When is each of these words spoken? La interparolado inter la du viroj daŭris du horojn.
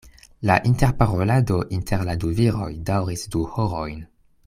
La 0.41 0.55
interparolado 0.69 1.59
inter 1.77 2.01
la 2.09 2.17
du 2.25 2.33
viroj 2.41 2.71
daŭris 2.91 3.27
du 3.37 3.45
horojn. 3.57 4.03